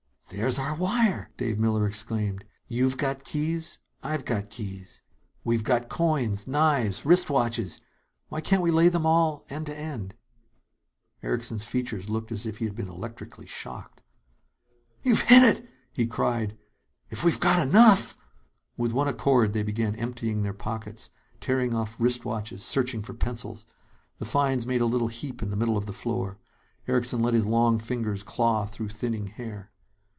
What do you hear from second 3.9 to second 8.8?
I've got keys. We've got coins, knives, wristwatches. Why can't we